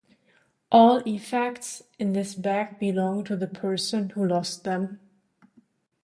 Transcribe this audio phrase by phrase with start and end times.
[0.71, 4.99] All effects in this bag belong to the person who lost them.